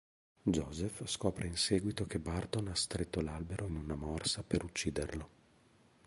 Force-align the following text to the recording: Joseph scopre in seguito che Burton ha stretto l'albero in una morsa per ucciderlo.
Joseph 0.41 1.03
scopre 1.05 1.45
in 1.45 1.55
seguito 1.55 2.07
che 2.07 2.17
Burton 2.17 2.69
ha 2.69 2.73
stretto 2.73 3.21
l'albero 3.21 3.67
in 3.67 3.75
una 3.75 3.93
morsa 3.93 4.41
per 4.41 4.63
ucciderlo. 4.63 5.29